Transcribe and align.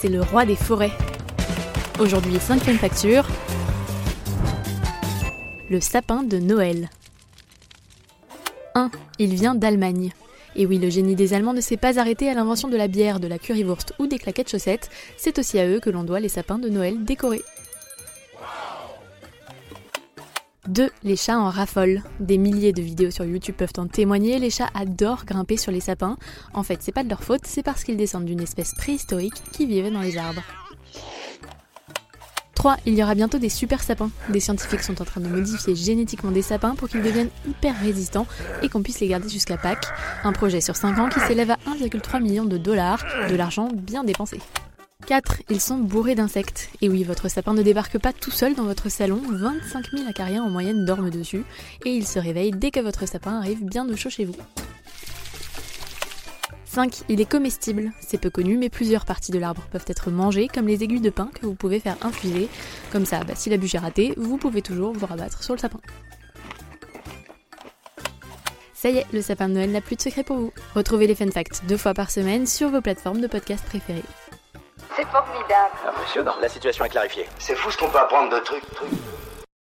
c'est 0.00 0.08
le 0.08 0.22
roi 0.22 0.46
des 0.46 0.56
forêts. 0.56 0.92
Aujourd'hui, 1.98 2.38
cinquième 2.40 2.78
facture, 2.78 3.26
le 5.68 5.78
sapin 5.78 6.22
de 6.22 6.38
Noël. 6.38 6.88
1. 8.74 8.90
Il 9.18 9.34
vient 9.34 9.54
d'Allemagne. 9.54 10.12
Et 10.56 10.64
oui, 10.64 10.78
le 10.78 10.88
génie 10.88 11.16
des 11.16 11.34
Allemands 11.34 11.52
ne 11.52 11.60
s'est 11.60 11.76
pas 11.76 11.98
arrêté 11.98 12.30
à 12.30 12.34
l'invention 12.34 12.68
de 12.68 12.78
la 12.78 12.88
bière, 12.88 13.20
de 13.20 13.28
la 13.28 13.38
currywurst 13.38 13.92
ou 13.98 14.06
des 14.06 14.18
claquettes 14.18 14.50
chaussettes, 14.50 14.88
c'est 15.18 15.38
aussi 15.38 15.58
à 15.58 15.68
eux 15.68 15.80
que 15.80 15.90
l'on 15.90 16.02
doit 16.02 16.20
les 16.20 16.30
sapins 16.30 16.58
de 16.58 16.70
Noël 16.70 17.04
décorés. 17.04 17.44
2. 20.70 20.90
Les 21.02 21.16
chats 21.16 21.38
en 21.38 21.50
raffolent. 21.50 22.02
Des 22.20 22.38
milliers 22.38 22.72
de 22.72 22.80
vidéos 22.80 23.10
sur 23.10 23.24
YouTube 23.24 23.56
peuvent 23.56 23.72
en 23.76 23.86
témoigner, 23.86 24.38
les 24.38 24.50
chats 24.50 24.70
adorent 24.74 25.24
grimper 25.24 25.56
sur 25.56 25.72
les 25.72 25.80
sapins. 25.80 26.16
En 26.54 26.62
fait, 26.62 26.78
c'est 26.80 26.92
pas 26.92 27.02
de 27.02 27.08
leur 27.08 27.24
faute, 27.24 27.42
c'est 27.44 27.62
parce 27.62 27.82
qu'ils 27.82 27.96
descendent 27.96 28.24
d'une 28.24 28.40
espèce 28.40 28.74
préhistorique 28.74 29.34
qui 29.52 29.66
vivait 29.66 29.90
dans 29.90 30.00
les 30.00 30.16
arbres. 30.16 30.42
3. 32.54 32.76
Il 32.86 32.94
y 32.94 33.02
aura 33.02 33.14
bientôt 33.14 33.38
des 33.38 33.48
super 33.48 33.82
sapins. 33.82 34.10
Des 34.28 34.38
scientifiques 34.38 34.82
sont 34.82 35.00
en 35.00 35.04
train 35.04 35.20
de 35.20 35.28
modifier 35.28 35.74
génétiquement 35.74 36.30
des 36.30 36.42
sapins 36.42 36.74
pour 36.74 36.88
qu'ils 36.88 37.02
deviennent 37.02 37.30
hyper 37.48 37.74
résistants 37.80 38.26
et 38.62 38.68
qu'on 38.68 38.82
puisse 38.82 39.00
les 39.00 39.08
garder 39.08 39.28
jusqu'à 39.28 39.56
Pâques. 39.56 39.86
Un 40.24 40.32
projet 40.32 40.60
sur 40.60 40.76
5 40.76 40.98
ans 40.98 41.08
qui 41.08 41.20
s'élève 41.20 41.50
à 41.50 41.58
1,3 41.66 42.22
million 42.22 42.44
de 42.44 42.58
dollars, 42.58 43.02
de 43.30 43.34
l'argent 43.34 43.68
bien 43.72 44.04
dépensé. 44.04 44.38
4. 45.10 45.42
Ils 45.50 45.60
sont 45.60 45.78
bourrés 45.78 46.14
d'insectes. 46.14 46.70
Et 46.82 46.88
oui, 46.88 47.02
votre 47.02 47.26
sapin 47.26 47.52
ne 47.52 47.64
débarque 47.64 47.98
pas 47.98 48.12
tout 48.12 48.30
seul 48.30 48.54
dans 48.54 48.62
votre 48.62 48.88
salon, 48.88 49.20
25 49.28 49.90
000 49.90 50.08
acariens 50.08 50.44
en 50.44 50.50
moyenne 50.50 50.84
dorment 50.84 51.10
dessus, 51.10 51.42
et 51.84 51.90
ils 51.90 52.06
se 52.06 52.20
réveillent 52.20 52.52
dès 52.52 52.70
que 52.70 52.78
votre 52.78 53.08
sapin 53.08 53.40
arrive 53.40 53.64
bien 53.64 53.88
au 53.88 53.96
chaud 53.96 54.08
chez 54.08 54.24
vous. 54.24 54.36
5. 56.66 57.00
Il 57.08 57.20
est 57.20 57.28
comestible. 57.28 57.90
C'est 58.00 58.20
peu 58.20 58.30
connu, 58.30 58.56
mais 58.56 58.68
plusieurs 58.68 59.04
parties 59.04 59.32
de 59.32 59.40
l'arbre 59.40 59.62
peuvent 59.72 59.84
être 59.88 60.12
mangées, 60.12 60.46
comme 60.46 60.68
les 60.68 60.84
aiguilles 60.84 61.00
de 61.00 61.10
pin 61.10 61.28
que 61.34 61.44
vous 61.44 61.56
pouvez 61.56 61.80
faire 61.80 61.96
infuser. 62.02 62.48
Comme 62.92 63.04
ça, 63.04 63.24
bah, 63.24 63.34
si 63.34 63.50
la 63.50 63.56
bûche 63.56 63.74
est 63.74 63.78
ratée, 63.78 64.14
vous 64.16 64.36
pouvez 64.36 64.62
toujours 64.62 64.92
vous 64.92 65.06
rabattre 65.06 65.42
sur 65.42 65.54
le 65.54 65.58
sapin. 65.58 65.80
Ça 68.74 68.90
y 68.90 68.98
est, 68.98 69.06
le 69.12 69.22
sapin 69.22 69.48
de 69.48 69.54
Noël 69.54 69.72
n'a 69.72 69.80
plus 69.80 69.96
de 69.96 70.02
secret 70.02 70.22
pour 70.22 70.36
vous. 70.36 70.52
Retrouvez 70.76 71.08
les 71.08 71.16
fun 71.16 71.32
facts 71.32 71.62
deux 71.66 71.76
fois 71.76 71.94
par 71.94 72.12
semaine 72.12 72.46
sur 72.46 72.70
vos 72.70 72.80
plateformes 72.80 73.20
de 73.20 73.26
podcast 73.26 73.64
préférées. 73.64 74.04
C'est 75.00 75.06
formidable. 75.06 75.70
Impressionnant. 75.88 76.34
La 76.42 76.48
situation 76.50 76.84
est 76.84 76.90
clarifiée. 76.90 77.26
C'est 77.38 77.54
fou 77.54 77.70
ce 77.70 77.78
qu'on 77.78 77.88
peut 77.88 77.98
apprendre 77.98 78.28
de 78.30 78.38
trucs, 78.40 78.70
trucs. 78.74 78.90